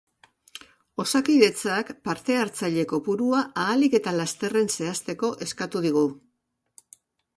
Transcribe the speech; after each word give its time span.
Osakidetzak 1.03 1.91
parte-hartzaile 2.07 2.85
kopurua 2.93 3.43
ahalik 3.65 3.99
eta 3.99 4.15
lasterren 4.19 4.73
zehazteko 4.77 5.31
eskatu 5.49 5.85
digu. 5.89 6.07